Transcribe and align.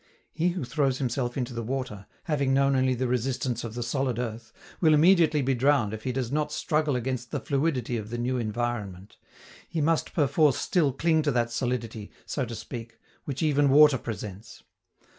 He 0.33 0.49
who 0.49 0.63
throws 0.63 0.97
himself 0.97 1.37
into 1.37 1.53
the 1.53 1.61
water, 1.61 2.07
having 2.23 2.55
known 2.55 2.75
only 2.75 2.95
the 2.95 3.05
resistance 3.07 3.63
of 3.63 3.75
the 3.75 3.83
solid 3.83 4.17
earth, 4.17 4.51
will 4.79 4.95
immediately 4.95 5.43
be 5.43 5.53
drowned 5.53 5.93
if 5.93 6.05
he 6.05 6.11
does 6.11 6.31
not 6.31 6.51
struggle 6.51 6.95
against 6.95 7.29
the 7.29 7.39
fluidity 7.39 7.97
of 7.97 8.09
the 8.09 8.17
new 8.17 8.37
environment: 8.39 9.17
he 9.69 9.79
must 9.79 10.15
perforce 10.15 10.57
still 10.57 10.91
cling 10.91 11.21
to 11.21 11.29
that 11.31 11.51
solidity, 11.51 12.09
so 12.25 12.45
to 12.45 12.55
speak, 12.55 12.97
which 13.25 13.43
even 13.43 13.69
water 13.69 13.99
presents. 13.99 14.63